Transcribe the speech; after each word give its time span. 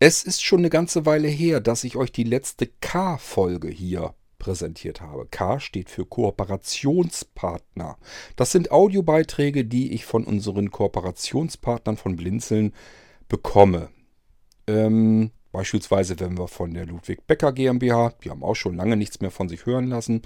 Es 0.00 0.22
ist 0.22 0.44
schon 0.44 0.60
eine 0.60 0.70
ganze 0.70 1.06
Weile 1.06 1.26
her, 1.26 1.60
dass 1.60 1.82
ich 1.82 1.96
euch 1.96 2.12
die 2.12 2.24
letzte 2.24 2.68
K-Folge 2.68 3.68
hier 3.68 4.14
präsentiert 4.38 5.00
habe. 5.00 5.26
K 5.26 5.58
steht 5.58 5.90
für 5.90 6.06
Kooperationspartner. 6.06 7.98
Das 8.36 8.52
sind 8.52 8.70
Audiobeiträge, 8.70 9.64
die 9.64 9.92
ich 9.92 10.04
von 10.04 10.22
unseren 10.22 10.70
Kooperationspartnern 10.70 11.96
von 11.96 12.14
Blinzeln 12.14 12.72
bekomme. 13.28 13.88
Ähm, 14.68 15.32
beispielsweise, 15.50 16.20
wenn 16.20 16.38
wir 16.38 16.46
von 16.46 16.74
der 16.74 16.86
Ludwig 16.86 17.26
Becker 17.26 17.52
GmbH, 17.52 18.14
die 18.22 18.30
haben 18.30 18.44
auch 18.44 18.54
schon 18.54 18.76
lange 18.76 18.96
nichts 18.96 19.20
mehr 19.20 19.32
von 19.32 19.48
sich 19.48 19.66
hören 19.66 19.88
lassen. 19.88 20.22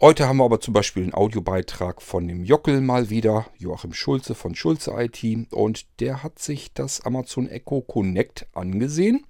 Heute 0.00 0.26
haben 0.26 0.38
wir 0.38 0.44
aber 0.44 0.60
zum 0.60 0.74
Beispiel 0.74 1.04
einen 1.04 1.14
Audiobeitrag 1.14 2.02
von 2.02 2.26
dem 2.26 2.44
Jockel 2.44 2.80
mal 2.80 3.10
wieder, 3.10 3.46
Joachim 3.58 3.94
Schulze 3.94 4.34
von 4.34 4.56
Schulze 4.56 4.92
IT. 4.96 5.52
Und 5.52 5.86
der 6.00 6.24
hat 6.24 6.40
sich 6.40 6.72
das 6.74 7.02
Amazon 7.02 7.48
Echo 7.48 7.80
Connect 7.80 8.48
angesehen 8.54 9.24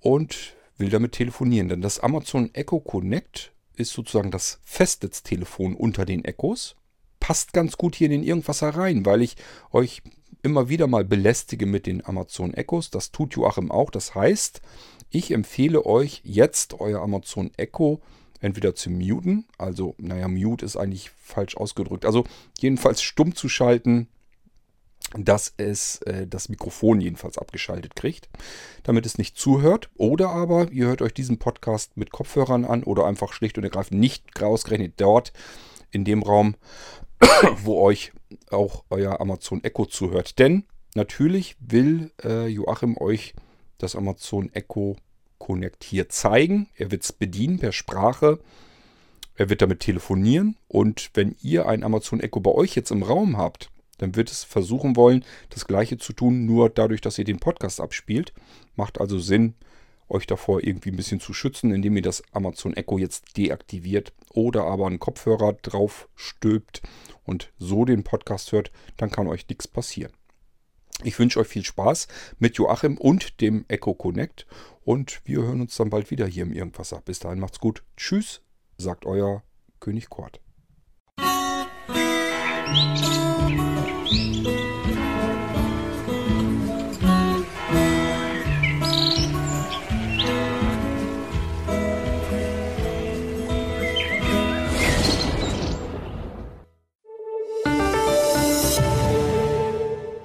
und 0.00 0.54
will 0.78 0.88
damit 0.88 1.12
telefonieren. 1.12 1.68
Denn 1.68 1.82
das 1.82 2.00
Amazon 2.00 2.50
Echo 2.54 2.80
Connect 2.80 3.52
ist 3.74 3.92
sozusagen 3.92 4.30
das 4.30 4.60
Festnetztelefon 4.64 5.74
unter 5.74 6.06
den 6.06 6.24
Echos. 6.24 6.74
Passt 7.20 7.52
ganz 7.52 7.76
gut 7.76 7.96
hier 7.96 8.06
in 8.06 8.12
den 8.12 8.24
Irgendwasser 8.24 8.70
rein, 8.70 9.04
weil 9.04 9.20
ich 9.20 9.36
euch 9.72 10.02
immer 10.42 10.70
wieder 10.70 10.86
mal 10.86 11.04
belästige 11.04 11.66
mit 11.66 11.86
den 11.86 12.04
Amazon 12.06 12.54
Echos. 12.54 12.90
Das 12.90 13.12
tut 13.12 13.34
Joachim 13.34 13.70
auch. 13.70 13.90
Das 13.90 14.14
heißt, 14.14 14.62
ich 15.10 15.32
empfehle 15.32 15.84
euch 15.84 16.22
jetzt 16.24 16.80
euer 16.80 17.02
Amazon 17.02 17.50
Echo 17.58 18.00
entweder 18.40 18.74
zu 18.74 18.90
muten, 18.90 19.46
also 19.58 19.94
naja, 19.98 20.28
mute 20.28 20.64
ist 20.64 20.76
eigentlich 20.76 21.10
falsch 21.10 21.56
ausgedrückt, 21.56 22.04
also 22.04 22.24
jedenfalls 22.58 23.02
stumm 23.02 23.34
zu 23.34 23.48
schalten, 23.48 24.08
dass 25.14 25.54
es 25.56 26.02
äh, 26.02 26.26
das 26.26 26.48
Mikrofon 26.48 27.00
jedenfalls 27.00 27.38
abgeschaltet 27.38 27.96
kriegt, 27.96 28.28
damit 28.82 29.06
es 29.06 29.18
nicht 29.18 29.38
zuhört. 29.38 29.88
Oder 29.94 30.30
aber 30.30 30.70
ihr 30.72 30.86
hört 30.86 31.02
euch 31.02 31.14
diesen 31.14 31.38
Podcast 31.38 31.96
mit 31.96 32.10
Kopfhörern 32.10 32.64
an 32.64 32.82
oder 32.82 33.06
einfach 33.06 33.32
schlicht 33.32 33.56
und 33.56 33.64
ergreifend 33.64 34.00
nicht 34.00 34.42
ausgerechnet 34.42 34.94
dort 34.96 35.32
in 35.90 36.04
dem 36.04 36.22
Raum, 36.22 36.56
wo 37.62 37.80
euch 37.80 38.12
auch 38.50 38.84
euer 38.90 39.20
Amazon 39.20 39.62
Echo 39.62 39.86
zuhört. 39.86 40.38
Denn 40.38 40.64
natürlich 40.94 41.56
will 41.60 42.10
äh, 42.24 42.48
Joachim 42.48 42.96
euch 42.98 43.34
das 43.78 43.94
Amazon 43.94 44.52
Echo 44.52 44.96
Connect 45.46 45.84
hier 45.84 46.08
zeigen. 46.08 46.68
Er 46.74 46.90
wird 46.90 47.04
es 47.04 47.12
bedienen 47.12 47.60
per 47.60 47.70
Sprache. 47.70 48.40
Er 49.36 49.48
wird 49.48 49.62
damit 49.62 49.78
telefonieren. 49.78 50.56
Und 50.66 51.10
wenn 51.14 51.36
ihr 51.40 51.66
ein 51.68 51.84
Amazon 51.84 52.18
Echo 52.18 52.40
bei 52.40 52.50
euch 52.50 52.74
jetzt 52.74 52.90
im 52.90 53.04
Raum 53.04 53.36
habt, 53.38 53.70
dann 53.98 54.16
wird 54.16 54.28
es 54.28 54.42
versuchen 54.42 54.96
wollen, 54.96 55.24
das 55.50 55.68
gleiche 55.68 55.98
zu 55.98 56.12
tun, 56.12 56.46
nur 56.46 56.68
dadurch, 56.68 57.00
dass 57.00 57.16
ihr 57.16 57.24
den 57.24 57.38
Podcast 57.38 57.80
abspielt. 57.80 58.32
Macht 58.74 59.00
also 59.00 59.20
Sinn, 59.20 59.54
euch 60.08 60.26
davor 60.26 60.64
irgendwie 60.64 60.90
ein 60.90 60.96
bisschen 60.96 61.20
zu 61.20 61.32
schützen, 61.32 61.72
indem 61.72 61.94
ihr 61.94 62.02
das 62.02 62.24
Amazon 62.32 62.74
Echo 62.74 62.98
jetzt 62.98 63.36
deaktiviert 63.36 64.12
oder 64.30 64.64
aber 64.64 64.88
einen 64.88 64.98
Kopfhörer 64.98 65.52
drauf 65.52 66.08
stülpt 66.16 66.82
und 67.22 67.52
so 67.60 67.84
den 67.84 68.02
Podcast 68.02 68.50
hört, 68.50 68.72
dann 68.96 69.12
kann 69.12 69.28
euch 69.28 69.48
nichts 69.48 69.68
passieren. 69.68 70.12
Ich 71.04 71.18
wünsche 71.18 71.38
euch 71.38 71.46
viel 71.46 71.64
Spaß 71.64 72.08
mit 72.38 72.56
Joachim 72.56 72.96
und 72.96 73.40
dem 73.40 73.64
Echo 73.68 73.94
Connect 73.94 74.46
und 74.86 75.20
wir 75.24 75.42
hören 75.42 75.60
uns 75.60 75.76
dann 75.76 75.90
bald 75.90 76.10
wieder 76.12 76.26
hier 76.26 76.44
im 76.44 76.52
Irgendwasser. 76.52 77.02
Bis 77.04 77.18
dahin 77.18 77.40
macht's 77.40 77.58
gut. 77.58 77.82
Tschüss, 77.96 78.40
sagt 78.78 79.04
euer 79.04 79.42
König 79.80 80.08
Kort. 80.08 80.40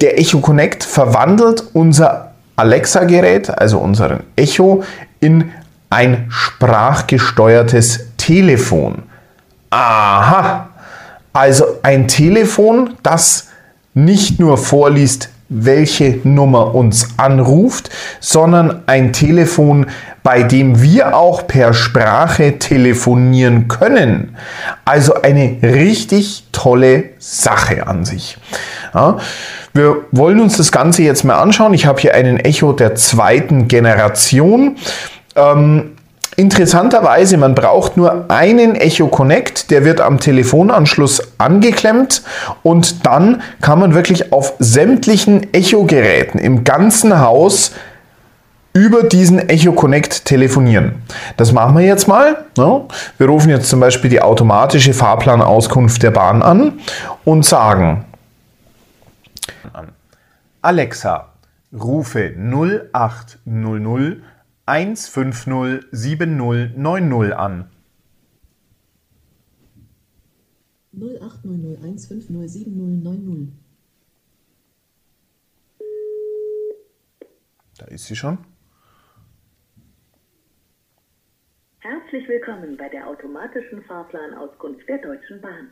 Der 0.00 0.18
Echo 0.18 0.38
Connect 0.38 0.82
verwandelt 0.82 1.62
unser 1.74 2.32
Alexa-Gerät, 2.56 3.50
also 3.50 3.78
unseren 3.78 4.20
Echo, 4.36 4.82
in 5.20 5.50
ein 5.90 6.26
sprachgesteuertes 6.30 8.06
Telefon. 8.16 9.02
Aha, 9.72 10.68
also 11.32 11.64
ein 11.82 12.06
Telefon, 12.06 12.90
das 13.02 13.48
nicht 13.94 14.38
nur 14.38 14.58
vorliest, 14.58 15.30
welche 15.48 16.20
Nummer 16.24 16.74
uns 16.74 17.08
anruft, 17.16 17.88
sondern 18.20 18.82
ein 18.84 19.14
Telefon, 19.14 19.86
bei 20.22 20.42
dem 20.42 20.82
wir 20.82 21.16
auch 21.16 21.46
per 21.46 21.72
Sprache 21.72 22.58
telefonieren 22.58 23.68
können. 23.68 24.36
Also 24.84 25.22
eine 25.22 25.58
richtig 25.62 26.48
tolle 26.52 27.04
Sache 27.18 27.86
an 27.86 28.04
sich. 28.04 28.36
Ja, 28.94 29.16
wir 29.72 30.04
wollen 30.10 30.40
uns 30.40 30.58
das 30.58 30.70
Ganze 30.70 31.02
jetzt 31.02 31.24
mal 31.24 31.40
anschauen. 31.40 31.72
Ich 31.72 31.86
habe 31.86 31.98
hier 31.98 32.14
einen 32.14 32.38
Echo 32.38 32.74
der 32.74 32.94
zweiten 32.94 33.68
Generation. 33.68 34.76
Ähm, 35.34 35.92
Interessanterweise, 36.36 37.36
man 37.36 37.54
braucht 37.54 37.98
nur 37.98 38.30
einen 38.30 38.74
Echo 38.74 39.08
Connect, 39.08 39.70
der 39.70 39.84
wird 39.84 40.00
am 40.00 40.18
Telefonanschluss 40.18 41.22
angeklemmt 41.38 42.22
und 42.62 43.04
dann 43.06 43.42
kann 43.60 43.78
man 43.78 43.92
wirklich 43.94 44.32
auf 44.32 44.54
sämtlichen 44.58 45.52
Echo-Geräten 45.52 46.38
im 46.38 46.64
ganzen 46.64 47.20
Haus 47.20 47.72
über 48.72 49.02
diesen 49.02 49.50
Echo 49.50 49.72
Connect 49.72 50.24
telefonieren. 50.24 51.02
Das 51.36 51.52
machen 51.52 51.76
wir 51.76 51.84
jetzt 51.84 52.08
mal. 52.08 52.46
Wir 52.56 53.26
rufen 53.26 53.50
jetzt 53.50 53.68
zum 53.68 53.80
Beispiel 53.80 54.08
die 54.08 54.22
automatische 54.22 54.94
Fahrplanauskunft 54.94 56.02
der 56.02 56.12
Bahn 56.12 56.42
an 56.42 56.80
und 57.24 57.44
sagen 57.44 58.06
Alexa, 60.62 61.26
rufe 61.78 62.32
0800 62.38 64.22
1507090 64.66 67.32
an. 67.32 67.70
0800 70.94 71.78
Da 77.78 77.86
ist 77.86 78.04
sie 78.06 78.14
schon. 78.14 78.38
Herzlich 81.80 82.28
willkommen 82.28 82.76
bei 82.76 82.88
der 82.88 83.08
automatischen 83.08 83.82
Fahrplanauskunft 83.82 84.88
der 84.88 84.98
Deutschen 84.98 85.40
Bahn. 85.40 85.70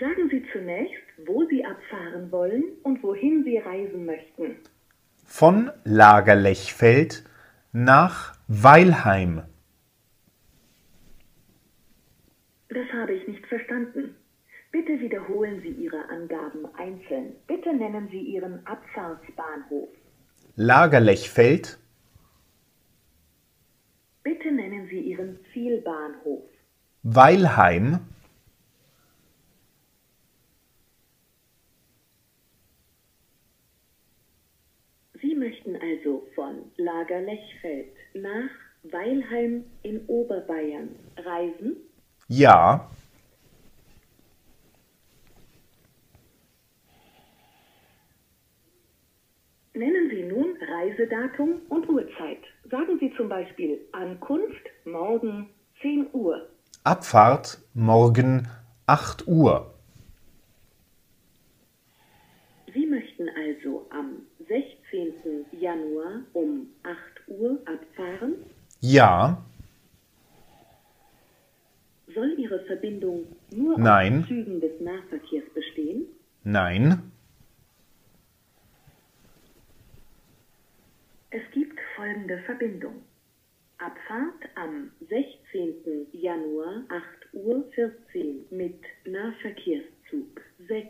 Sagen 0.00 0.30
Sie 0.30 0.42
zunächst, 0.50 1.04
wo 1.26 1.44
Sie 1.44 1.62
abfahren 1.64 2.32
wollen 2.32 2.64
und 2.82 3.02
wohin 3.02 3.44
Sie 3.44 3.58
reisen 3.58 4.06
möchten. 4.06 4.56
Von 5.26 5.70
Lagerlechfeld 5.84 7.22
nach 7.72 8.34
Weilheim. 8.48 9.42
Das 12.70 12.86
habe 12.94 13.12
ich 13.12 13.28
nicht 13.28 13.46
verstanden. 13.46 14.16
Bitte 14.72 14.98
wiederholen 15.00 15.60
Sie 15.60 15.68
Ihre 15.68 16.08
Angaben 16.08 16.64
einzeln. 16.78 17.34
Bitte 17.46 17.74
nennen 17.74 18.08
Sie 18.10 18.20
Ihren 18.20 18.66
Abfahrtsbahnhof. 18.66 19.88
Lagerlechfeld, 20.56 21.78
Bitte 24.22 24.52
nennen 24.52 24.86
Sie 24.88 25.00
Ihren 25.00 25.38
Zielbahnhof. 25.52 26.44
Weilheim, 27.02 28.00
Sie 35.20 35.34
möchten 35.34 35.76
also 35.76 36.26
von 36.34 36.62
Lagerlechfeld 36.80 37.92
nach 38.14 38.50
Weilheim 38.82 39.64
in 39.82 40.04
Oberbayern 40.06 40.88
reisen? 41.16 41.76
ja, 42.28 42.88
Nennen 49.74 50.10
Sie 50.10 50.24
nun 50.24 50.56
Reisedatum 50.60 51.62
und 51.70 51.88
Uhrzeit. 51.88 52.42
Sagen 52.70 52.98
Sie 53.00 53.10
zum 53.16 53.28
Beispiel 53.30 53.80
Ankunft 53.92 54.62
morgen 54.84 55.48
10 55.80 56.08
Uhr. 56.12 56.50
Abfahrt 56.84 57.58
morgen 57.72 58.46
8 58.86 59.26
Uhr. 59.26 59.72
Sie 62.74 62.84
möchten 62.86 63.28
also 63.30 63.86
am 63.90 64.26
16. 64.90 65.46
Januar 65.60 66.20
um 66.32 66.66
8 66.82 66.96
Uhr 67.28 67.58
abfahren? 67.64 68.34
Ja, 68.80 69.44
Soll 72.12 72.34
Ihre 72.38 72.58
Verbindung 72.64 73.24
nur 73.52 73.78
Nein. 73.78 74.22
aus 74.22 74.28
Zügen 74.28 74.60
des 74.60 74.80
Nahverkehrs 74.80 75.48
bestehen? 75.54 76.06
nein, 76.42 77.12
Es 81.30 81.42
gibt 81.52 81.78
folgende 81.94 82.38
Verbindung. 82.40 83.02
Abfahrt 83.78 84.42
am 84.56 84.90
16. 85.08 86.08
Januar 86.12 86.82
8 86.88 87.34
Uhr 87.34 87.64
14 87.74 88.46
mit 88.50 88.80
Nahverkehrszug 89.06 90.40
6 90.66 90.88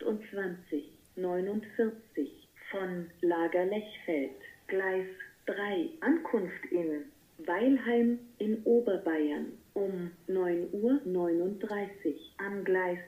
28 0.00 0.84
49 1.14 2.39
von 2.70 3.10
Lagerlechfeld 3.20 4.32
Gleis 4.68 5.06
3 5.46 5.88
Ankunft 6.00 6.64
in 6.70 7.04
Weilheim 7.46 8.18
in 8.38 8.62
Oberbayern 8.64 9.46
um 9.74 10.10
9 10.28 10.68
Uhr 10.72 11.00
39 11.04 12.14
am 12.38 12.64
Gleis 12.64 12.98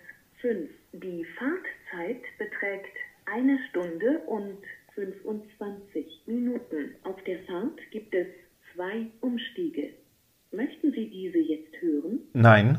5. 0.41 0.69
Die 0.95 1.25
Fahrtzeit 1.39 2.23
beträgt 2.39 2.97
eine 3.27 3.59
Stunde 3.71 4.19
und 4.27 4.59
25 4.95 6.23
Minuten. 6.27 6.95
Auf 7.05 7.23
der 7.25 7.39
Fahrt 7.45 7.79
gibt 7.91 8.15
es 8.15 8.27
zwei 8.75 9.07
Umstiege. 9.21 9.91
Möchten 10.51 10.93
Sie 10.93 11.09
diese 11.09 11.39
jetzt 11.39 11.81
hören? 11.81 12.21
nein. 12.33 12.79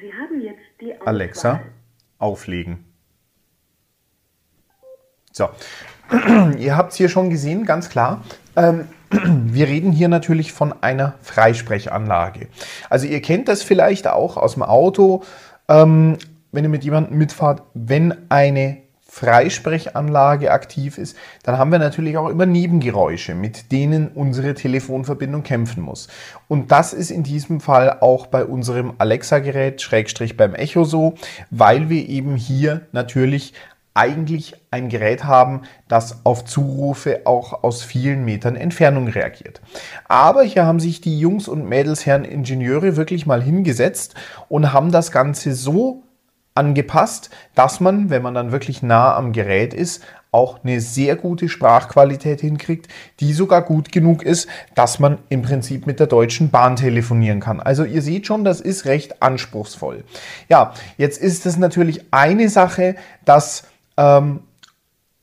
Sie 0.00 0.12
haben 0.12 0.40
jetzt 0.40 0.60
die 0.80 0.92
Auswahl. 0.92 1.08
Alexa, 1.08 1.64
auflegen. 2.18 2.84
So, 5.36 5.48
ihr 6.58 6.76
habt 6.76 6.92
es 6.92 6.96
hier 6.96 7.08
schon 7.08 7.28
gesehen, 7.28 7.64
ganz 7.64 7.88
klar. 7.88 8.22
Ähm, 8.54 8.86
wir 9.10 9.66
reden 9.66 9.90
hier 9.90 10.08
natürlich 10.08 10.52
von 10.52 10.72
einer 10.80 11.14
Freisprechanlage. 11.22 12.46
Also 12.88 13.08
ihr 13.08 13.20
kennt 13.20 13.48
das 13.48 13.64
vielleicht 13.64 14.06
auch 14.06 14.36
aus 14.36 14.54
dem 14.54 14.62
Auto, 14.62 15.24
ähm, 15.68 16.18
wenn 16.52 16.62
ihr 16.62 16.70
mit 16.70 16.84
jemandem 16.84 17.18
mitfahrt, 17.18 17.62
wenn 17.74 18.30
eine 18.30 18.76
Freisprechanlage 19.08 20.52
aktiv 20.52 20.98
ist, 20.98 21.16
dann 21.42 21.58
haben 21.58 21.72
wir 21.72 21.80
natürlich 21.80 22.16
auch 22.16 22.28
immer 22.28 22.46
Nebengeräusche, 22.46 23.34
mit 23.34 23.72
denen 23.72 24.08
unsere 24.08 24.54
Telefonverbindung 24.54 25.42
kämpfen 25.42 25.82
muss. 25.82 26.08
Und 26.46 26.70
das 26.70 26.92
ist 26.92 27.10
in 27.10 27.24
diesem 27.24 27.60
Fall 27.60 27.98
auch 28.00 28.26
bei 28.28 28.44
unserem 28.44 28.94
Alexa-Gerät, 28.98 29.82
Schrägstrich 29.82 30.36
beim 30.36 30.54
Echo 30.54 30.84
so, 30.84 31.14
weil 31.50 31.88
wir 31.90 32.08
eben 32.08 32.36
hier 32.36 32.82
natürlich 32.92 33.52
eigentlich 33.94 34.54
ein 34.72 34.88
Gerät 34.88 35.24
haben, 35.24 35.62
das 35.86 36.24
auf 36.24 36.44
Zurufe 36.44 37.22
auch 37.24 37.62
aus 37.62 37.82
vielen 37.82 38.24
Metern 38.24 38.56
Entfernung 38.56 39.06
reagiert. 39.08 39.60
Aber 40.08 40.42
hier 40.42 40.66
haben 40.66 40.80
sich 40.80 41.00
die 41.00 41.18
Jungs 41.18 41.46
und 41.46 41.68
Mädels, 41.68 42.04
Herren 42.04 42.24
Ingenieure 42.24 42.96
wirklich 42.96 43.24
mal 43.24 43.42
hingesetzt 43.42 44.14
und 44.48 44.72
haben 44.72 44.90
das 44.90 45.12
Ganze 45.12 45.54
so 45.54 46.02
angepasst, 46.56 47.30
dass 47.54 47.80
man, 47.80 48.10
wenn 48.10 48.22
man 48.22 48.34
dann 48.34 48.52
wirklich 48.52 48.82
nah 48.82 49.14
am 49.16 49.32
Gerät 49.32 49.74
ist, 49.74 50.02
auch 50.30 50.64
eine 50.64 50.80
sehr 50.80 51.14
gute 51.14 51.48
Sprachqualität 51.48 52.40
hinkriegt, 52.40 52.88
die 53.20 53.32
sogar 53.32 53.62
gut 53.62 53.92
genug 53.92 54.24
ist, 54.24 54.48
dass 54.74 54.98
man 54.98 55.18
im 55.28 55.42
Prinzip 55.42 55.86
mit 55.86 56.00
der 56.00 56.08
Deutschen 56.08 56.50
Bahn 56.50 56.74
telefonieren 56.74 57.38
kann. 57.38 57.60
Also 57.60 57.84
ihr 57.84 58.02
seht 58.02 58.26
schon, 58.26 58.42
das 58.42 58.60
ist 58.60 58.84
recht 58.84 59.22
anspruchsvoll. 59.22 60.02
Ja, 60.48 60.74
jetzt 60.96 61.22
ist 61.22 61.46
es 61.46 61.56
natürlich 61.56 62.06
eine 62.10 62.48
Sache, 62.48 62.96
dass 63.24 63.62
ähm, 63.96 64.40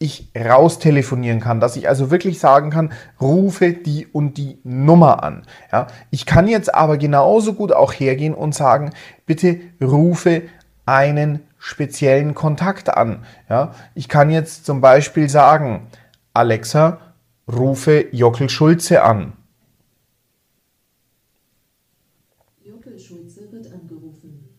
ich 0.02 0.32
raus 0.36 0.80
telefonieren 0.80 1.40
kann, 1.40 1.60
dass 1.60 1.76
ich 1.76 1.88
also 1.88 2.10
wirklich 2.10 2.40
sagen 2.40 2.72
kann, 2.72 2.92
rufe 3.20 3.74
die 3.74 4.08
und 4.08 4.38
die 4.38 4.58
Nummer 4.64 5.24
an. 5.24 5.44
Ja, 5.72 5.88
ich 6.10 6.26
kann 6.26 6.48
jetzt 6.48 6.74
aber 6.74 6.98
genauso 6.98 7.54
gut 7.54 7.72
auch 7.72 7.94
hergehen 7.94 8.34
und 8.34 8.56
sagen, 8.56 8.92
bitte 9.28 9.60
rufe 9.80 10.42
einen 10.88 11.42
speziellen 11.60 12.34
Kontakt 12.34 12.90
an. 12.90 13.24
Ja, 13.48 13.76
ich 13.94 14.10
kann 14.10 14.32
jetzt 14.32 14.66
zum 14.66 14.82
Beispiel 14.82 15.30
sagen, 15.30 15.88
Alexa, 16.34 17.00
rufe 17.48 18.08
Jockel 18.12 18.50
Schulze 18.50 19.04
an. 19.04 19.34
Jockel 22.64 22.98
Schulze 22.98 23.52
wird 23.52 23.72
angerufen. 23.72 24.50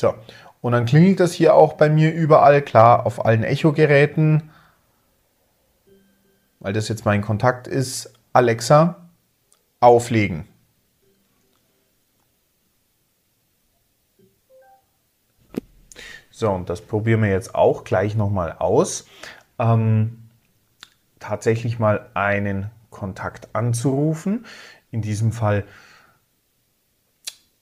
So, 0.00 0.14
und 0.60 0.72
dann 0.72 0.86
klingelt 0.86 1.20
das 1.20 1.32
hier 1.32 1.54
auch 1.54 1.74
bei 1.74 1.88
mir 1.88 2.12
überall, 2.12 2.62
klar, 2.62 3.06
auf 3.06 3.24
allen 3.24 3.44
Echo-Geräten, 3.44 4.50
weil 6.60 6.72
das 6.72 6.88
jetzt 6.88 7.04
mein 7.04 7.22
Kontakt 7.22 7.66
ist. 7.66 8.12
Alexa, 8.32 9.08
auflegen. 9.80 10.46
So, 16.30 16.50
und 16.52 16.70
das 16.70 16.80
probieren 16.80 17.22
wir 17.22 17.30
jetzt 17.30 17.56
auch 17.56 17.82
gleich 17.82 18.14
nochmal 18.14 18.52
aus. 18.58 19.06
Ähm, 19.58 20.28
tatsächlich 21.18 21.80
mal 21.80 22.10
einen 22.14 22.70
Kontakt 22.90 23.48
anzurufen. 23.54 24.46
In 24.92 25.02
diesem 25.02 25.32
Fall 25.32 25.64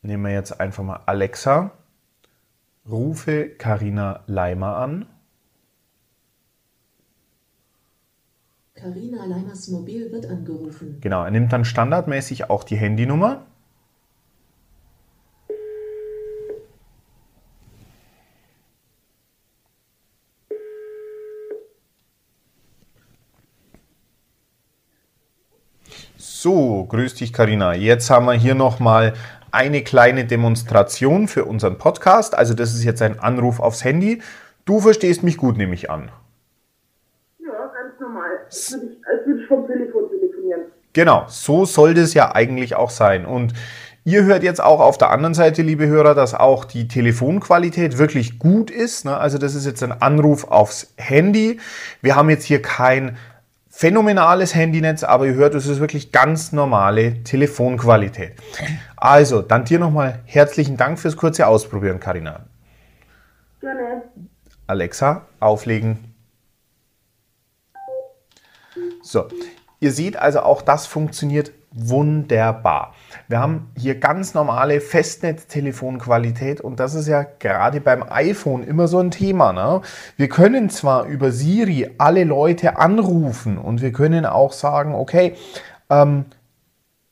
nehmen 0.03 0.25
wir 0.25 0.33
jetzt 0.33 0.61
einfach 0.61 0.85
mal 0.85 1.01
Alexa. 1.07 1.71
Rufe 2.89 3.49
Karina 3.59 4.23
Leimer 4.27 4.77
an. 4.77 5.07
Carina 8.75 9.25
Leimers 9.25 9.69
Mobil 9.69 10.13
wird 10.13 10.27
angerufen. 10.27 10.99
Genau, 11.01 11.25
er 11.25 11.31
nimmt 11.31 11.53
dann 11.53 11.65
standardmäßig 11.65 12.49
auch 12.51 12.63
die 12.63 12.77
Handynummer. 12.77 13.47
So, 26.19 26.85
grüß 26.85 27.15
dich 27.15 27.33
Karina. 27.33 27.75
Jetzt 27.75 28.09
haben 28.11 28.27
wir 28.27 28.35
hier 28.35 28.55
nochmal 28.55 29.15
eine 29.53 29.83
kleine 29.83 30.25
Demonstration 30.25 31.29
für 31.29 31.45
unseren 31.45 31.79
Podcast. 31.79 32.37
Also 32.37 32.55
das 32.55 32.75
ist 32.75 32.85
jetzt 32.85 33.03
ein 33.03 33.19
Anruf 33.19 33.61
aufs 33.61 33.85
Handy. 33.85 34.23
Du 34.65 34.81
verstehst 34.81 35.23
mich 35.23 35.37
gut, 35.37 35.57
nehme 35.57 35.75
ich 35.75 35.91
an. 35.91 36.11
Ja, 37.39 37.53
ganz 37.53 38.01
normal. 38.01 38.31
Als 38.45 38.73
würde 38.73 38.87
ich, 38.87 39.07
als 39.07 39.27
würde 39.27 39.41
ich 39.43 39.47
vom 39.49 39.67
Telefon 39.67 40.09
telefonieren. 40.09 40.61
Genau, 40.93 41.25
so 41.29 41.65
soll 41.65 41.95
das 41.95 42.15
ja 42.15 42.35
eigentlich 42.35 42.75
auch 42.75 42.91
sein. 42.91 43.27
Und 43.27 43.53
ihr 44.05 44.25
hört 44.25 44.43
jetzt 44.43 44.63
auch 44.63 44.81
auf 44.81 44.99
der 44.99 45.11
anderen 45.11 45.35
Seite, 45.35 45.63
liebe 45.63 45.87
Hörer, 45.87 46.15
dass 46.15 46.35
auch 46.35 46.65
die 46.65 46.89
Telefonqualität 46.89 47.99
wirklich 47.99 48.39
gut 48.39 48.71
ist. 48.71 49.05
Ne? 49.05 49.17
Also 49.17 49.39
das 49.39 49.55
ist 49.55 49.67
jetzt 49.67 49.83
ein 49.83 49.93
Anruf 49.93 50.45
aufs 50.45 50.95
Handy. 50.97 51.61
Wir 52.03 52.17
haben 52.17 52.31
jetzt 52.31 52.45
hier 52.45 52.63
kein 52.63 53.17
phänomenales 53.77 54.55
Handynetz, 54.55 55.05
aber 55.05 55.27
ihr 55.27 55.35
hört, 55.35 55.55
es 55.55 55.67
ist 55.67 55.81
wirklich 55.81 56.11
ganz 56.11 56.51
normale 56.51 57.23
Telefonqualität. 57.25 58.33
Also, 58.97 59.43
dann 59.43 59.67
dir 59.67 59.79
nochmal 59.79 60.21
herzlichen 60.25 60.79
Dank 60.79 60.99
fürs 60.99 61.15
kurze 61.15 61.47
Ausprobieren, 61.47 62.01
Karina. 62.01 62.47
Gerne. 63.61 64.03
Alexa, 64.67 65.27
auflegen. 65.41 66.15
So, 69.03 69.29
ihr 69.79 69.93
seht 69.93 70.17
also 70.17 70.41
auch, 70.41 70.63
das 70.63 70.87
funktioniert 70.87 71.53
wunderbar. 71.73 72.95
Wir 73.29 73.41
haben 73.41 73.71
hier 73.77 73.99
ganz 73.99 74.35
normale 74.35 74.81
Festnetztelefonqualität 74.81 76.61
und 76.61 76.81
das 76.81 76.95
ist 76.95 77.09
ja 77.09 77.25
gerade 77.39 77.81
beim 77.81 78.05
iPhone 78.09 78.63
immer 78.63 78.89
so 78.89 78.99
ein 78.99 79.11
Thema. 79.11 79.53
Ne? 79.53 79.83
Wir 80.17 80.29
können 80.29 80.71
zwar 80.71 81.05
über 81.07 81.33
Siri 81.33 81.91
alle 81.99 82.25
Leute 82.25 82.79
anrufen 82.79 83.59
und 83.59 83.83
wir 83.83 83.93
können 83.93 84.27
auch 84.27 84.53
sagen, 84.53 84.95
okay, 84.95 85.35
ähm, 85.91 86.25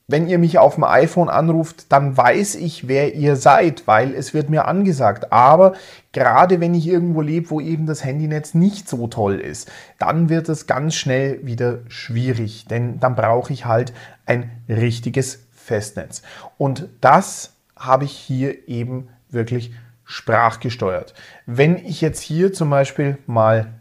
wenn 0.07 0.27
ihr 0.27 0.37
mich 0.37 0.59
auf 0.59 0.75
dem 0.75 0.83
iPhone 0.83 1.29
anruft, 1.29 1.91
dann 1.91 2.15
weiß 2.15 2.55
ich, 2.55 2.87
wer 2.87 3.15
ihr 3.15 3.35
seid, 3.35 3.87
weil 3.87 4.13
es 4.13 4.35
wird 4.35 4.49
mir 4.49 4.67
angesagt. 4.67 5.31
Aber 5.31 5.73
gerade 6.11 6.59
wenn 6.59 6.75
ich 6.75 6.87
irgendwo 6.87 7.21
lebe, 7.21 7.49
wo 7.49 7.59
eben 7.59 7.87
das 7.87 8.03
Handynetz 8.03 8.53
nicht 8.53 8.87
so 8.87 9.07
toll 9.07 9.39
ist, 9.39 9.71
dann 9.97 10.29
wird 10.29 10.47
es 10.47 10.67
ganz 10.67 10.93
schnell 10.93 11.45
wieder 11.45 11.79
schwierig, 11.87 12.65
denn 12.65 12.99
dann 12.99 13.15
brauche 13.15 13.51
ich 13.51 13.65
halt 13.65 13.93
ein 14.27 14.51
richtiges 14.69 15.47
Festnetz. 15.51 16.21
Und 16.57 16.87
das 17.01 17.53
habe 17.75 18.05
ich 18.05 18.11
hier 18.11 18.67
eben 18.67 19.09
wirklich 19.29 19.73
sprachgesteuert. 20.03 21.15
Wenn 21.47 21.77
ich 21.77 22.01
jetzt 22.01 22.21
hier 22.21 22.53
zum 22.53 22.69
Beispiel 22.69 23.17
mal 23.25 23.73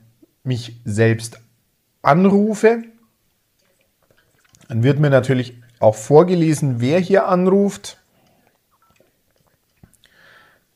mich 0.42 0.80
selbst 0.86 1.38
anrufe, 2.00 2.82
dann 4.68 4.82
wird 4.82 4.98
mir 4.98 5.10
natürlich 5.10 5.62
auch 5.80 5.94
vorgelesen, 5.94 6.80
wer 6.80 6.98
hier 6.98 7.26
anruft. 7.26 7.98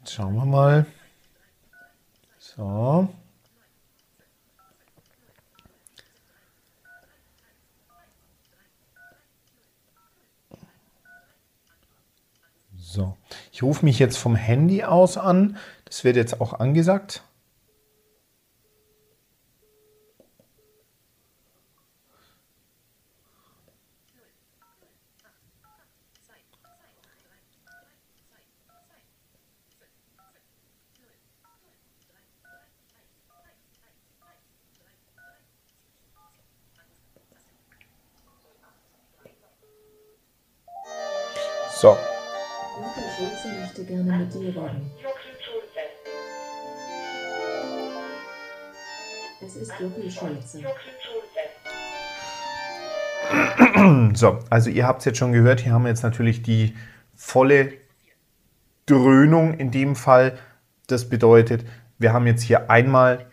Jetzt 0.00 0.14
schauen 0.14 0.34
wir 0.34 0.44
mal. 0.44 0.86
So. 2.38 3.08
So, 12.76 13.16
ich 13.52 13.62
rufe 13.62 13.84
mich 13.84 13.98
jetzt 13.98 14.16
vom 14.16 14.34
Handy 14.34 14.82
aus 14.82 15.18
an. 15.18 15.58
Das 15.84 16.04
wird 16.04 16.16
jetzt 16.16 16.40
auch 16.40 16.54
angesagt. 16.54 17.22
So, 41.80 41.90
Onkel 41.90 43.04
Schulze 43.16 43.60
möchte 43.60 43.84
gerne 43.84 44.16
mit 44.18 44.34
dir 44.34 44.48
reden. 44.48 44.90
Es 49.40 49.54
ist 49.54 49.72
Jockel 49.78 50.10
Schulze. 50.10 50.62
So, 54.14 54.40
also 54.50 54.70
ihr 54.70 54.88
habt 54.88 54.98
es 55.00 55.04
jetzt 55.04 55.18
schon 55.18 55.30
gehört, 55.30 55.60
hier 55.60 55.72
haben 55.72 55.84
wir 55.84 55.90
jetzt 55.90 56.02
natürlich 56.02 56.42
die 56.42 56.74
volle 57.14 57.74
Dröhnung 58.86 59.54
in 59.54 59.70
dem 59.70 59.94
Fall. 59.94 60.36
Das 60.88 61.08
bedeutet, 61.08 61.64
wir 61.98 62.12
haben 62.12 62.26
jetzt 62.26 62.42
hier 62.42 62.72
einmal 62.72 63.26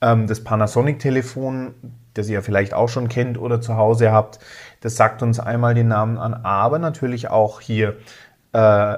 ähm, 0.00 0.28
das 0.28 0.44
Panasonic-Telefon, 0.44 1.74
das 2.20 2.28
ihr 2.28 2.34
ja 2.34 2.42
vielleicht 2.42 2.74
auch 2.74 2.88
schon 2.88 3.08
kennt 3.08 3.38
oder 3.38 3.60
zu 3.60 3.76
Hause 3.76 4.12
habt. 4.12 4.38
Das 4.80 4.96
sagt 4.96 5.22
uns 5.22 5.40
einmal 5.40 5.74
den 5.74 5.88
Namen 5.88 6.18
an, 6.18 6.34
aber 6.34 6.78
natürlich 6.78 7.28
auch 7.28 7.60
hier 7.60 7.96
äh, 8.52 8.96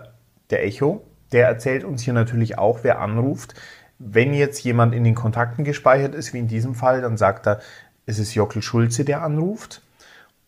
der 0.50 0.64
Echo. 0.64 1.04
Der 1.32 1.46
erzählt 1.46 1.84
uns 1.84 2.02
hier 2.02 2.12
natürlich 2.12 2.58
auch, 2.58 2.80
wer 2.82 3.00
anruft. 3.00 3.54
Wenn 3.98 4.34
jetzt 4.34 4.62
jemand 4.64 4.94
in 4.94 5.04
den 5.04 5.14
Kontakten 5.14 5.64
gespeichert 5.64 6.14
ist, 6.14 6.34
wie 6.34 6.38
in 6.38 6.48
diesem 6.48 6.74
Fall, 6.74 7.00
dann 7.00 7.16
sagt 7.16 7.46
er, 7.46 7.60
es 8.04 8.18
ist 8.18 8.34
Jockel 8.34 8.60
Schulze, 8.62 9.04
der 9.04 9.22
anruft. 9.22 9.82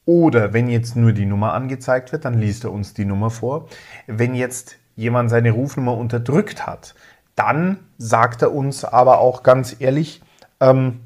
Oder 0.04 0.52
wenn 0.52 0.68
jetzt 0.68 0.96
nur 0.96 1.12
die 1.12 1.24
Nummer 1.24 1.54
angezeigt 1.54 2.12
wird, 2.12 2.24
dann 2.24 2.34
liest 2.34 2.64
er 2.64 2.72
uns 2.72 2.92
die 2.92 3.06
Nummer 3.06 3.30
vor. 3.30 3.68
Wenn 4.06 4.34
jetzt 4.34 4.76
jemand 4.96 5.30
seine 5.30 5.52
Rufnummer 5.52 5.96
unterdrückt 5.96 6.66
hat, 6.66 6.94
dann 7.36 7.78
sagt 7.96 8.42
er 8.42 8.52
uns 8.52 8.84
aber 8.84 9.18
auch 9.18 9.42
ganz 9.42 9.76
ehrlich, 9.78 10.20
ähm, 10.60 11.00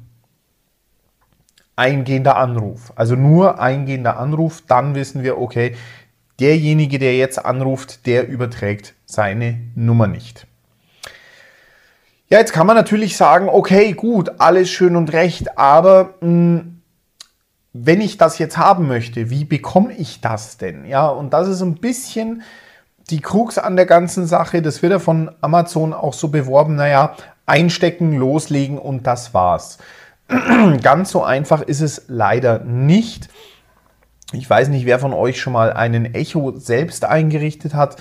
eingehender 1.79 2.35
Anruf. 2.35 2.91
Also 2.95 3.15
nur 3.15 3.59
eingehender 3.59 4.19
Anruf, 4.19 4.61
dann 4.67 4.95
wissen 4.95 5.23
wir, 5.23 5.39
okay, 5.39 5.75
derjenige, 6.39 6.99
der 6.99 7.15
jetzt 7.15 7.43
anruft, 7.43 8.05
der 8.05 8.27
überträgt 8.27 8.93
seine 9.05 9.59
Nummer 9.75 10.07
nicht. 10.07 10.45
Ja, 12.29 12.37
jetzt 12.37 12.53
kann 12.53 12.67
man 12.67 12.75
natürlich 12.75 13.17
sagen, 13.17 13.49
okay, 13.49 13.93
gut, 13.93 14.39
alles 14.39 14.69
schön 14.69 14.95
und 14.95 15.13
recht, 15.13 15.57
aber 15.57 16.15
mh, 16.21 16.63
wenn 17.73 18.01
ich 18.01 18.17
das 18.17 18.39
jetzt 18.39 18.57
haben 18.57 18.87
möchte, 18.87 19.29
wie 19.29 19.45
bekomme 19.45 19.93
ich 19.93 20.21
das 20.21 20.57
denn? 20.57 20.85
Ja, 20.85 21.07
und 21.07 21.33
das 21.33 21.47
ist 21.47 21.61
ein 21.61 21.75
bisschen 21.75 22.43
die 23.09 23.21
Krux 23.21 23.57
an 23.57 23.75
der 23.75 23.85
ganzen 23.85 24.27
Sache. 24.27 24.61
Das 24.61 24.81
wird 24.81 24.91
ja 24.91 24.99
von 24.99 25.31
Amazon 25.41 25.93
auch 25.93 26.13
so 26.13 26.27
beworben, 26.27 26.75
naja, 26.75 27.15
einstecken, 27.45 28.13
loslegen 28.13 28.77
und 28.77 29.07
das 29.07 29.33
war's. 29.33 29.79
Ganz 30.83 31.11
so 31.11 31.23
einfach 31.23 31.61
ist 31.61 31.81
es 31.81 32.03
leider 32.07 32.59
nicht. 32.59 33.29
Ich 34.31 34.47
weiß 34.47 34.69
nicht, 34.69 34.85
wer 34.85 34.99
von 34.99 35.13
euch 35.13 35.41
schon 35.41 35.53
mal 35.53 35.73
einen 35.73 36.13
Echo 36.13 36.53
selbst 36.55 37.03
eingerichtet 37.03 37.73
hat. 37.73 37.97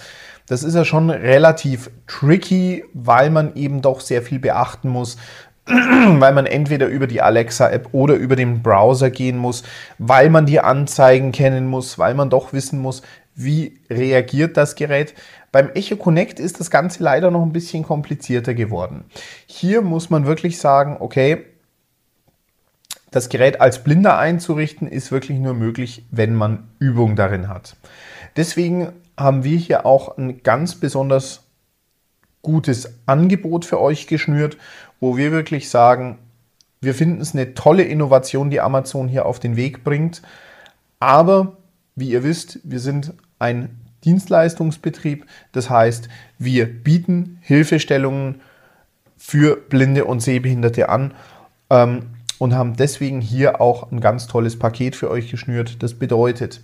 Das 0.46 0.62
ist 0.62 0.74
ja 0.74 0.84
schon 0.84 1.10
relativ 1.10 1.90
tricky, 2.06 2.84
weil 2.92 3.30
man 3.30 3.54
eben 3.54 3.80
doch 3.80 4.00
sehr 4.00 4.22
viel 4.22 4.38
beachten 4.38 4.88
muss, 4.88 5.16
weil 5.66 6.34
man 6.34 6.46
entweder 6.46 6.86
über 6.86 7.06
die 7.06 7.22
Alexa-App 7.22 7.88
oder 7.92 8.14
über 8.14 8.36
den 8.36 8.62
Browser 8.62 9.10
gehen 9.10 9.38
muss, 9.38 9.62
weil 9.98 10.28
man 10.28 10.44
die 10.44 10.60
Anzeigen 10.60 11.32
kennen 11.32 11.66
muss, 11.66 11.98
weil 11.98 12.14
man 12.14 12.30
doch 12.30 12.52
wissen 12.52 12.78
muss, 12.78 13.02
wie 13.34 13.80
reagiert 13.88 14.56
das 14.56 14.74
Gerät. 14.74 15.14
Beim 15.52 15.70
Echo 15.70 15.96
Connect 15.96 16.40
ist 16.40 16.60
das 16.60 16.70
Ganze 16.70 17.02
leider 17.02 17.30
noch 17.30 17.42
ein 17.42 17.52
bisschen 17.52 17.84
komplizierter 17.84 18.52
geworden. 18.52 19.04
Hier 19.46 19.80
muss 19.80 20.10
man 20.10 20.26
wirklich 20.26 20.58
sagen, 20.58 20.96
okay, 21.00 21.44
das 23.10 23.28
Gerät 23.28 23.60
als 23.60 23.82
Blinder 23.82 24.18
einzurichten 24.18 24.88
ist 24.88 25.10
wirklich 25.10 25.38
nur 25.38 25.54
möglich, 25.54 26.04
wenn 26.10 26.34
man 26.34 26.68
Übung 26.78 27.16
darin 27.16 27.48
hat. 27.48 27.76
Deswegen 28.36 28.92
haben 29.16 29.44
wir 29.44 29.56
hier 29.56 29.86
auch 29.86 30.16
ein 30.18 30.42
ganz 30.42 30.74
besonders 30.74 31.44
gutes 32.42 32.94
Angebot 33.06 33.64
für 33.64 33.80
euch 33.80 34.06
geschnürt, 34.06 34.56
wo 35.00 35.16
wir 35.16 35.32
wirklich 35.32 35.70
sagen, 35.70 36.18
wir 36.80 36.94
finden 36.94 37.20
es 37.20 37.34
eine 37.34 37.54
tolle 37.54 37.82
Innovation, 37.82 38.50
die 38.50 38.60
Amazon 38.60 39.08
hier 39.08 39.26
auf 39.26 39.40
den 39.40 39.56
Weg 39.56 39.82
bringt. 39.82 40.22
Aber 41.00 41.56
wie 41.96 42.10
ihr 42.10 42.22
wisst, 42.22 42.60
wir 42.62 42.78
sind 42.78 43.14
ein 43.38 43.76
Dienstleistungsbetrieb. 44.04 45.26
Das 45.52 45.70
heißt, 45.70 46.08
wir 46.38 46.66
bieten 46.66 47.38
Hilfestellungen 47.42 48.40
für 49.16 49.56
Blinde 49.56 50.04
und 50.04 50.20
Sehbehinderte 50.20 50.88
an 50.88 51.14
ähm, 51.70 52.06
und 52.38 52.54
haben 52.54 52.76
deswegen 52.76 53.20
hier 53.20 53.60
auch 53.60 53.90
ein 53.90 54.00
ganz 54.00 54.26
tolles 54.26 54.58
Paket 54.58 54.96
für 54.96 55.10
euch 55.10 55.30
geschnürt. 55.30 55.82
Das 55.82 55.94
bedeutet, 55.94 56.60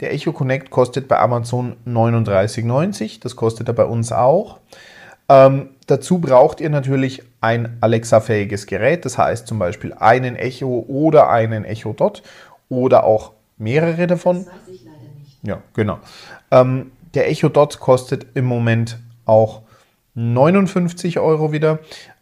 der 0.00 0.12
Echo 0.12 0.32
Connect 0.32 0.70
kostet 0.70 1.08
bei 1.08 1.18
Amazon 1.18 1.76
39,90. 1.86 3.20
Das 3.20 3.36
kostet 3.36 3.68
er 3.68 3.74
bei 3.74 3.84
uns 3.84 4.12
auch. 4.12 4.58
Ähm, 5.28 5.70
dazu 5.86 6.18
braucht 6.18 6.60
ihr 6.60 6.70
natürlich 6.70 7.22
ein 7.40 7.76
Alexa-fähiges 7.80 8.66
Gerät, 8.66 9.04
das 9.04 9.18
heißt 9.18 9.46
zum 9.46 9.58
Beispiel 9.58 9.92
einen 9.94 10.36
Echo 10.36 10.84
oder 10.88 11.28
einen 11.28 11.64
Echo 11.64 11.92
Dot 11.92 12.22
oder 12.68 13.04
auch 13.04 13.32
mehrere 13.58 14.06
davon. 14.06 14.44
Das 14.44 14.46
weiß 14.46 14.54
ich 14.68 14.84
leider 14.84 14.98
nicht. 15.18 15.38
Ja, 15.42 15.62
genau. 15.74 15.98
Ähm, 16.52 16.92
der 17.14 17.28
Echo 17.28 17.48
Dot 17.48 17.80
kostet 17.80 18.26
im 18.34 18.44
Moment 18.44 18.98
auch 19.24 19.62
59 20.14 21.18
Euro 21.18 21.50
wieder. 21.50 21.80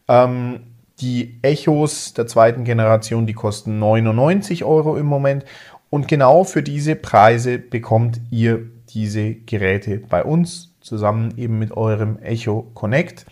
Ähm, 0.08 0.61
die 1.00 1.38
Echos 1.42 2.14
der 2.14 2.26
zweiten 2.26 2.64
Generation, 2.64 3.26
die 3.26 3.32
kosten 3.32 3.78
99 3.78 4.64
Euro 4.64 4.96
im 4.96 5.06
Moment. 5.06 5.44
Und 5.90 6.08
genau 6.08 6.44
für 6.44 6.62
diese 6.62 6.96
Preise 6.96 7.58
bekommt 7.58 8.20
ihr 8.30 8.62
diese 8.90 9.34
Geräte 9.34 9.98
bei 9.98 10.24
uns 10.24 10.74
zusammen 10.80 11.34
eben 11.36 11.58
mit 11.58 11.72
eurem 11.76 12.18
Echo 12.20 12.70
Connect. 12.74 13.26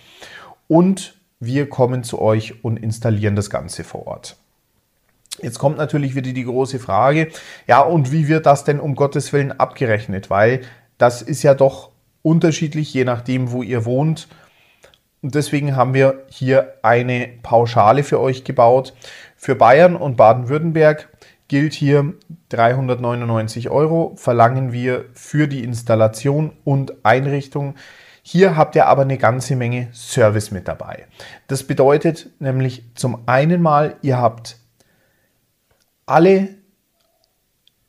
Und 0.68 1.14
wir 1.38 1.68
kommen 1.68 2.04
zu 2.04 2.20
euch 2.20 2.64
und 2.64 2.78
installieren 2.78 3.36
das 3.36 3.50
Ganze 3.50 3.84
vor 3.84 4.06
Ort. 4.06 4.36
Jetzt 5.40 5.58
kommt 5.58 5.78
natürlich 5.78 6.14
wieder 6.14 6.32
die 6.32 6.44
große 6.44 6.78
Frage, 6.78 7.28
ja, 7.66 7.80
und 7.80 8.12
wie 8.12 8.28
wird 8.28 8.46
das 8.46 8.64
denn 8.64 8.80
um 8.80 8.94
Gottes 8.94 9.32
Willen 9.32 9.52
abgerechnet? 9.52 10.30
Weil 10.30 10.60
das 10.98 11.22
ist 11.22 11.42
ja 11.42 11.54
doch 11.54 11.90
unterschiedlich, 12.22 12.92
je 12.92 13.04
nachdem, 13.04 13.50
wo 13.50 13.62
ihr 13.62 13.84
wohnt. 13.84 14.28
Und 15.22 15.36
deswegen 15.36 15.76
haben 15.76 15.94
wir 15.94 16.24
hier 16.28 16.74
eine 16.82 17.28
Pauschale 17.42 18.02
für 18.02 18.20
euch 18.20 18.42
gebaut. 18.44 18.92
Für 19.36 19.54
Bayern 19.54 19.96
und 19.96 20.16
Baden-Württemberg 20.16 21.08
gilt 21.46 21.74
hier 21.74 22.14
399 22.48 23.70
Euro, 23.70 24.14
verlangen 24.16 24.72
wir 24.72 25.04
für 25.14 25.46
die 25.46 25.62
Installation 25.62 26.52
und 26.64 27.04
Einrichtung. 27.04 27.76
Hier 28.22 28.56
habt 28.56 28.74
ihr 28.74 28.86
aber 28.86 29.02
eine 29.02 29.18
ganze 29.18 29.54
Menge 29.54 29.88
Service 29.92 30.50
mit 30.50 30.66
dabei. 30.66 31.06
Das 31.46 31.64
bedeutet 31.64 32.30
nämlich 32.40 32.84
zum 32.94 33.28
einen 33.28 33.62
mal, 33.62 33.96
ihr 34.02 34.18
habt 34.18 34.58
alle 36.06 36.48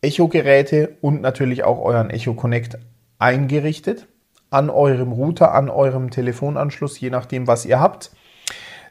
Echo-Geräte 0.02 0.98
und 1.02 1.22
natürlich 1.22 1.64
auch 1.64 1.80
euren 1.80 2.10
Echo 2.10 2.34
Connect 2.34 2.78
eingerichtet 3.18 4.08
an 4.54 4.70
eurem 4.70 5.12
Router, 5.12 5.54
an 5.54 5.70
eurem 5.70 6.10
Telefonanschluss, 6.12 7.00
je 7.00 7.10
nachdem, 7.10 7.48
was 7.48 7.66
ihr 7.66 7.80
habt. 7.80 8.12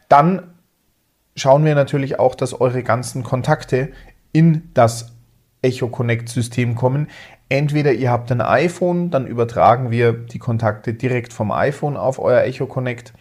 Dann 0.09 0.55
schauen 1.37 1.65
wir 1.65 1.75
natürlich 1.75 2.19
auch, 2.19 2.35
dass 2.35 2.61
eure 2.61 2.83
ganzen 2.83 3.23
Kontakte 3.23 3.93
in 4.33 4.71
das 4.75 5.13
Echo 5.63 5.89
Connect 5.89 6.29
System 6.29 6.75
kommen. 6.75 7.09
Entweder 7.49 7.93
ihr 7.93 8.11
habt 8.11 8.33
ein 8.33 8.41
iPhone, 8.41 9.11
dann 9.11 9.27
übertragen 9.27 9.91
wir 9.91 10.13
die 10.13 10.39
Kontakte 10.39 10.95
direkt 10.95 11.33
vom 11.33 11.53
iPhone 11.53 11.97
auf 11.97 12.19
euer 12.19 12.43
Echo 12.43 12.67
Connect 12.67 13.13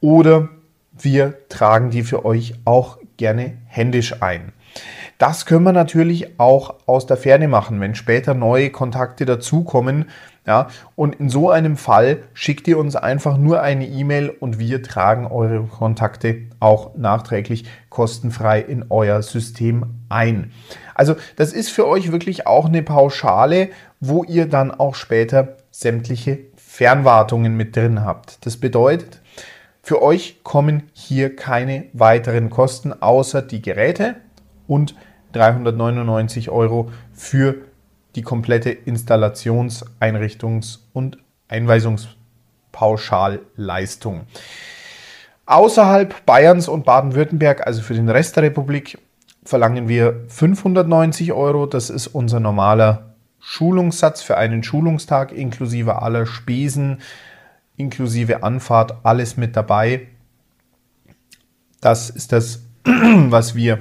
oder 0.00 0.48
wir 0.92 1.48
tragen 1.48 1.90
die 1.90 2.02
für 2.02 2.24
euch 2.24 2.54
auch 2.64 2.98
gerne 3.16 3.58
händisch 3.66 4.22
ein. 4.22 4.52
Das 5.18 5.46
können 5.46 5.64
wir 5.64 5.72
natürlich 5.72 6.40
auch 6.40 6.74
aus 6.86 7.06
der 7.06 7.16
Ferne 7.16 7.46
machen, 7.46 7.80
wenn 7.80 7.94
später 7.94 8.34
neue 8.34 8.70
Kontakte 8.70 9.24
dazukommen. 9.24 10.06
Ja, 10.44 10.68
und 10.96 11.14
in 11.14 11.28
so 11.28 11.50
einem 11.50 11.76
Fall 11.76 12.24
schickt 12.34 12.66
ihr 12.66 12.76
uns 12.76 12.96
einfach 12.96 13.38
nur 13.38 13.62
eine 13.62 13.86
E-Mail 13.86 14.28
und 14.28 14.58
wir 14.58 14.82
tragen 14.82 15.28
eure 15.28 15.62
Kontakte 15.62 16.42
auch 16.58 16.96
nachträglich 16.96 17.64
kostenfrei 17.90 18.60
in 18.60 18.86
euer 18.90 19.22
System 19.22 20.00
ein. 20.08 20.50
Also 20.96 21.14
das 21.36 21.52
ist 21.52 21.70
für 21.70 21.86
euch 21.86 22.10
wirklich 22.10 22.48
auch 22.48 22.66
eine 22.66 22.82
Pauschale, 22.82 23.68
wo 24.00 24.24
ihr 24.24 24.46
dann 24.46 24.72
auch 24.72 24.96
später 24.96 25.58
sämtliche 25.70 26.40
Fernwartungen 26.56 27.56
mit 27.56 27.76
drin 27.76 28.04
habt. 28.04 28.44
Das 28.44 28.56
bedeutet, 28.56 29.20
für 29.80 30.02
euch 30.02 30.42
kommen 30.42 30.90
hier 30.92 31.36
keine 31.36 31.84
weiteren 31.92 32.50
Kosten 32.50 32.92
außer 32.92 33.42
die 33.42 33.62
Geräte 33.62 34.16
und 34.66 34.96
399 35.32 36.50
Euro 36.50 36.90
für 37.12 37.56
die 38.14 38.22
komplette 38.22 38.70
Installations-, 38.70 39.84
Einrichtungs- 40.00 40.78
und 40.92 41.18
Einweisungspauschalleistung. 41.48 44.22
Außerhalb 45.46 46.24
Bayerns 46.24 46.68
und 46.68 46.84
Baden-Württemberg, 46.84 47.66
also 47.66 47.82
für 47.82 47.94
den 47.94 48.08
Rest 48.08 48.36
der 48.36 48.44
Republik, 48.44 48.98
verlangen 49.44 49.88
wir 49.88 50.20
590 50.28 51.32
Euro. 51.32 51.66
Das 51.66 51.90
ist 51.90 52.06
unser 52.06 52.38
normaler 52.40 53.14
Schulungssatz 53.40 54.22
für 54.22 54.36
einen 54.36 54.62
Schulungstag 54.62 55.32
inklusive 55.32 56.00
aller 56.00 56.26
Spesen, 56.26 57.02
inklusive 57.76 58.44
Anfahrt, 58.44 58.94
alles 59.02 59.36
mit 59.36 59.56
dabei. 59.56 60.06
Das 61.80 62.08
ist 62.08 62.30
das, 62.32 62.62
was 62.84 63.56
wir 63.56 63.80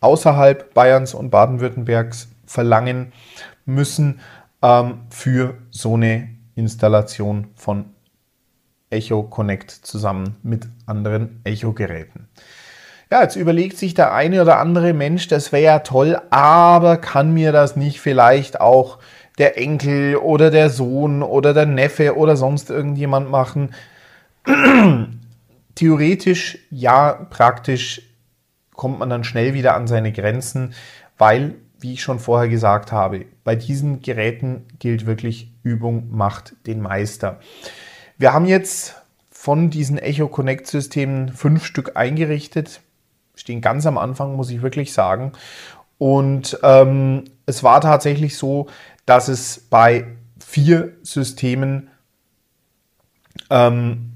außerhalb 0.00 0.72
Bayerns 0.72 1.12
und 1.12 1.28
Baden-Württembergs 1.30 2.28
verlangen 2.46 3.12
müssen 3.66 4.20
ähm, 4.62 5.02
für 5.10 5.58
so 5.70 5.94
eine 5.94 6.28
Installation 6.54 7.48
von 7.54 7.86
Echo 8.88 9.24
Connect 9.24 9.70
zusammen 9.70 10.36
mit 10.42 10.66
anderen 10.86 11.40
Echo-Geräten. 11.44 12.28
Ja, 13.10 13.22
jetzt 13.22 13.36
überlegt 13.36 13.76
sich 13.76 13.94
der 13.94 14.12
eine 14.14 14.42
oder 14.42 14.58
andere 14.58 14.92
Mensch, 14.92 15.28
das 15.28 15.52
wäre 15.52 15.62
ja 15.62 15.78
toll, 15.80 16.20
aber 16.30 16.96
kann 16.96 17.32
mir 17.34 17.52
das 17.52 17.76
nicht 17.76 18.00
vielleicht 18.00 18.60
auch 18.60 18.98
der 19.38 19.58
Enkel 19.58 20.16
oder 20.16 20.50
der 20.50 20.70
Sohn 20.70 21.22
oder 21.22 21.54
der 21.54 21.66
Neffe 21.66 22.16
oder 22.16 22.36
sonst 22.36 22.70
irgendjemand 22.70 23.30
machen? 23.30 23.74
Theoretisch 25.76 26.58
ja, 26.70 27.12
praktisch 27.30 28.02
kommt 28.74 28.98
man 28.98 29.10
dann 29.10 29.24
schnell 29.24 29.54
wieder 29.54 29.74
an 29.76 29.86
seine 29.86 30.12
Grenzen, 30.12 30.74
weil, 31.16 31.54
wie 31.80 31.94
ich 31.94 32.02
schon 32.02 32.18
vorher 32.18 32.48
gesagt 32.48 32.92
habe, 32.92 33.26
bei 33.44 33.54
diesen 33.54 34.00
Geräten 34.00 34.66
gilt 34.78 35.06
wirklich, 35.06 35.52
Übung 35.62 36.10
macht 36.10 36.54
den 36.66 36.80
Meister. 36.80 37.40
Wir 38.18 38.32
haben 38.32 38.46
jetzt 38.46 38.94
von 39.30 39.70
diesen 39.70 39.98
Echo 39.98 40.28
Connect 40.28 40.66
Systemen 40.66 41.32
fünf 41.32 41.64
Stück 41.64 41.96
eingerichtet, 41.96 42.80
stehen 43.34 43.60
ganz 43.60 43.86
am 43.86 43.98
Anfang, 43.98 44.34
muss 44.34 44.50
ich 44.50 44.62
wirklich 44.62 44.92
sagen. 44.92 45.32
Und 45.98 46.58
ähm, 46.62 47.24
es 47.46 47.62
war 47.62 47.80
tatsächlich 47.80 48.36
so, 48.36 48.66
dass 49.04 49.28
es 49.28 49.60
bei 49.70 50.06
vier 50.38 50.94
Systemen 51.02 51.90
ähm, 53.50 54.15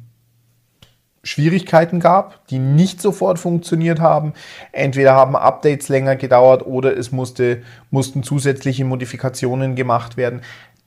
Schwierigkeiten 1.23 2.01
gab, 2.01 2.47
die 2.49 2.59
nicht 2.59 3.03
sofort 3.03 3.39
funktioniert 3.39 4.01
haben. 4.01 4.33
Entweder 4.73 5.15
haben 5.15 5.37
Updates 5.37 5.89
länger 5.89 6.17
gedauert 6.17 6.65
oder 6.67 6.97
es 6.97 7.13
musste, 7.13 7.63
mussten 7.91 8.23
zusätzliche 8.23 8.85
Modifikationen 8.85 9.75
gemacht 9.77 10.17
werden. 10.17 10.41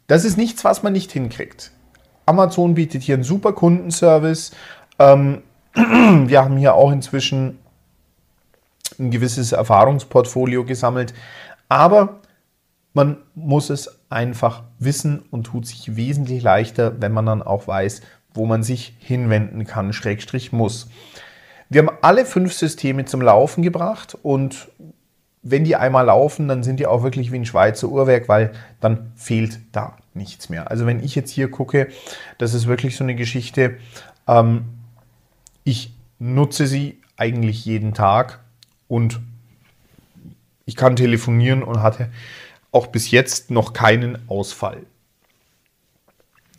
Das 0.08 0.26
ist 0.26 0.38
nichts, 0.38 0.64
was 0.64 0.82
man 0.84 0.94
nicht 0.94 1.12
hinkriegt. 1.12 1.72
Amazon 2.26 2.74
bietet 2.74 3.04
hier 3.04 3.16
einen 3.16 3.24
super 3.24 3.54
Kundenservice. 3.54 4.52
Ähm, 4.98 5.44
wir 5.74 6.44
haben 6.44 6.58
hier 6.58 6.74
auch 6.74 6.92
inzwischen 6.92 7.60
ein 9.00 9.12
gewisses 9.12 9.52
Erfahrungsportfolio 9.52 10.66
gesammelt. 10.66 11.14
Aber 11.70 12.20
man 12.94 13.18
muss 13.34 13.70
es 13.70 14.00
einfach 14.10 14.64
wissen 14.80 15.24
und 15.32 15.46
tut 15.46 15.66
sich 15.66 15.96
wesentlich 15.96 16.44
leichter, 16.44 17.02
wenn 17.02 17.12
man 17.12 17.26
dann 17.26 17.42
auch 17.42 17.68
weiß, 17.68 18.02
wo 18.34 18.46
man 18.46 18.64
sich 18.64 18.96
hinwenden 19.00 19.66
kann, 19.66 19.94
Schrägstrich 19.94 20.52
muss. 20.52 20.90
Wir 21.70 21.82
haben 21.82 21.98
alle 22.02 22.26
fünf 22.26 22.54
Systeme 22.54 23.06
zum 23.06 23.22
Laufen 23.22 23.62
gebracht 23.62 24.18
und 24.22 24.70
wenn 25.42 25.66
die 25.66 25.76
einmal 25.76 26.06
laufen, 26.06 26.48
dann 26.48 26.64
sind 26.64 26.80
die 26.80 26.88
auch 26.88 27.04
wirklich 27.04 27.32
wie 27.32 27.38
ein 27.38 27.46
Schweizer 27.46 27.90
Uhrwerk, 27.90 28.30
weil 28.30 28.54
dann 28.80 29.12
fehlt 29.16 29.60
da 29.74 29.98
nichts 30.14 30.50
mehr. 30.50 30.72
Also 30.72 30.86
wenn 30.86 31.04
ich 31.04 31.16
jetzt 31.16 31.32
hier 31.32 31.52
gucke, 31.52 31.90
das 32.38 32.54
ist 32.54 32.68
wirklich 32.68 32.96
so 32.96 33.04
eine 33.04 33.16
Geschichte, 33.16 33.78
ähm, 34.28 34.66
ich 35.66 35.94
nutze 36.20 36.66
sie 36.66 37.02
eigentlich 37.18 37.66
jeden 37.66 37.94
Tag 37.94 38.40
und 38.88 39.20
ich 40.66 40.76
kann 40.76 40.96
telefonieren 40.96 41.62
und 41.62 41.82
hatte 41.82 42.10
auch 42.72 42.88
bis 42.88 43.12
jetzt 43.12 43.52
noch 43.52 43.74
keinen 43.74 44.30
Ausfall. 44.30 44.86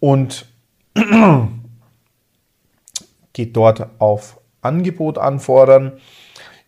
und 0.01 0.47
geht 3.33 3.57
dort 3.57 4.01
auf 4.01 4.39
Angebot 4.61 5.19
anfordern. 5.19 5.99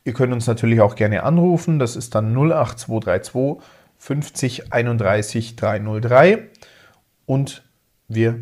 Ihr 0.04 0.12
könnt 0.12 0.32
uns 0.32 0.46
natürlich 0.46 0.80
auch 0.80 0.94
gerne 0.94 1.22
anrufen. 1.22 1.78
Das 1.78 1.96
ist 1.96 2.14
dann 2.14 2.36
08232 2.36 3.62
50 3.98 4.72
31 4.72 5.56
303 5.56 6.48
und 7.26 7.62
wir 8.08 8.40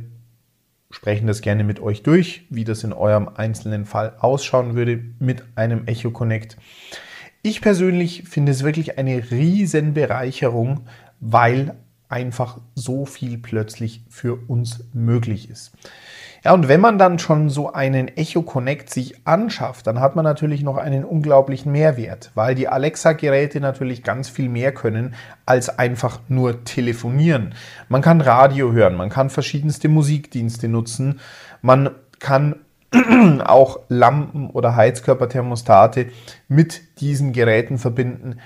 sprechen 0.90 1.26
das 1.26 1.40
gerne 1.40 1.64
mit 1.64 1.80
euch 1.80 2.02
durch, 2.02 2.46
wie 2.48 2.64
das 2.64 2.84
in 2.84 2.92
eurem 2.92 3.28
einzelnen 3.28 3.84
Fall 3.84 4.14
ausschauen 4.20 4.74
würde 4.74 5.04
mit 5.18 5.42
einem 5.56 5.86
Echo 5.86 6.10
Connect. 6.10 6.56
Ich 7.42 7.60
persönlich 7.60 8.24
finde 8.28 8.52
es 8.52 8.64
wirklich 8.64 8.98
eine 8.98 9.30
riesen 9.30 9.94
Bereicherung, 9.94 10.86
weil 11.20 11.74
einfach 12.08 12.58
so 12.74 13.04
viel 13.04 13.38
plötzlich 13.38 14.04
für 14.08 14.38
uns 14.48 14.84
möglich 14.92 15.50
ist. 15.50 15.72
Ja, 16.44 16.52
und 16.52 16.68
wenn 16.68 16.80
man 16.80 16.98
dann 16.98 17.18
schon 17.18 17.50
so 17.50 17.72
einen 17.72 18.08
Echo 18.16 18.42
Connect 18.42 18.90
sich 18.90 19.26
anschafft, 19.26 19.86
dann 19.88 19.98
hat 19.98 20.14
man 20.14 20.24
natürlich 20.24 20.62
noch 20.62 20.76
einen 20.76 21.04
unglaublichen 21.04 21.72
Mehrwert, 21.72 22.30
weil 22.34 22.54
die 22.54 22.68
Alexa-Geräte 22.68 23.60
natürlich 23.60 24.04
ganz 24.04 24.28
viel 24.28 24.48
mehr 24.48 24.72
können 24.72 25.14
als 25.46 25.78
einfach 25.78 26.20
nur 26.28 26.64
telefonieren. 26.64 27.54
Man 27.88 28.02
kann 28.02 28.20
Radio 28.20 28.72
hören, 28.72 28.94
man 28.94 29.10
kann 29.10 29.30
verschiedenste 29.30 29.88
Musikdienste 29.88 30.68
nutzen, 30.68 31.18
man 31.60 31.90
kann 32.20 32.56
auch 33.44 33.80
Lampen 33.88 34.48
oder 34.50 34.76
Heizkörperthermostate 34.76 36.06
mit 36.46 37.00
diesen 37.00 37.32
Geräten 37.32 37.78
verbinden. 37.78 38.38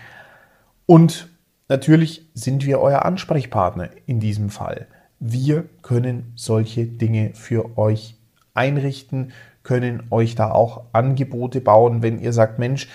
Und 0.86 1.28
natürlich 1.72 2.28
sind 2.34 2.66
wir 2.66 2.80
euer 2.80 3.04
Ansprechpartner 3.06 3.88
in 4.04 4.20
diesem 4.20 4.50
Fall. 4.50 4.86
Wir 5.20 5.64
können 5.80 6.32
solche 6.36 6.84
Dinge 6.84 7.30
für 7.34 7.78
euch 7.78 8.16
einrichten, 8.52 9.32
können 9.62 10.02
euch 10.10 10.34
da 10.34 10.50
auch 10.50 10.84
Angebote 10.92 11.62
bauen, 11.62 12.02
wenn 12.02 12.18
ihr 12.18 12.34
sagt, 12.34 12.58
Mensch, 12.58 12.88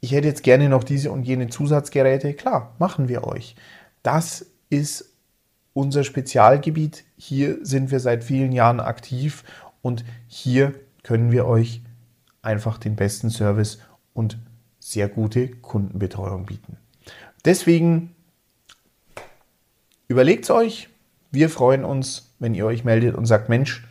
ich 0.00 0.12
hätte 0.12 0.28
jetzt 0.28 0.44
gerne 0.44 0.68
noch 0.68 0.84
diese 0.84 1.10
und 1.10 1.24
jene 1.24 1.48
Zusatzgeräte. 1.48 2.34
Klar, 2.34 2.74
machen 2.78 3.08
wir 3.08 3.24
euch. 3.24 3.56
Das 4.04 4.46
ist 4.70 5.12
unser 5.72 6.04
Spezialgebiet. 6.04 7.04
Hier 7.16 7.58
sind 7.64 7.90
wir 7.90 7.98
seit 7.98 8.22
vielen 8.22 8.52
Jahren 8.52 8.78
aktiv 8.78 9.42
und 9.82 10.04
hier 10.28 10.74
können 11.02 11.32
wir 11.32 11.46
euch 11.46 11.82
einfach 12.40 12.78
den 12.78 12.94
besten 12.94 13.30
Service 13.30 13.78
und 14.14 14.38
sehr 14.78 15.08
gute 15.08 15.48
Kundenbetreuung 15.48 16.46
bieten. 16.46 16.76
Deswegen 17.44 18.14
überlegt 20.08 20.44
es 20.44 20.50
euch. 20.50 20.88
Wir 21.30 21.50
freuen 21.50 21.84
uns, 21.84 22.34
wenn 22.38 22.54
ihr 22.54 22.66
euch 22.66 22.84
meldet 22.84 23.14
und 23.14 23.26
sagt, 23.26 23.48
Mensch, 23.48 23.86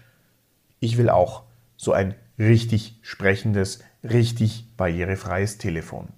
ich 0.79 0.97
will 0.97 1.09
auch 1.09 1.43
so 1.77 1.93
ein 1.93 2.15
richtig 2.37 2.99
sprechendes, 3.01 3.79
richtig 4.03 4.65
barrierefreies 4.77 5.57
Telefon. 5.57 6.09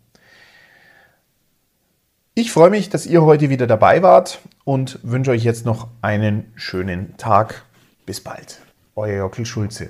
Ich 2.34 2.52
freue 2.52 2.70
mich, 2.70 2.90
dass 2.90 3.08
ihr 3.08 3.24
heute 3.24 3.50
wieder 3.50 3.66
dabei 3.66 4.04
wart 4.04 4.42
und 4.64 5.00
wünsche 5.02 5.32
euch 5.32 5.44
jetzt 5.44 5.66
noch 5.66 5.88
einen 6.02 6.52
schönen 6.56 7.18
Tag. 7.18 7.66
Bis 8.06 8.22
bald. 8.22 8.62
Euer 8.96 9.18
Jockel 9.18 9.46
Schulze. 9.46 9.90